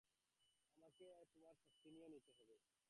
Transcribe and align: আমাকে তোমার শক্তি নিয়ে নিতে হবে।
আমাকে 0.73 1.07
তোমার 1.31 1.55
শক্তি 1.61 1.89
নিয়ে 1.91 2.07
নিতে 2.13 2.31
হবে। 2.37 2.55